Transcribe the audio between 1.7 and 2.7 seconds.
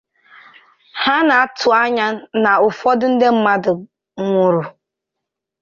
anya na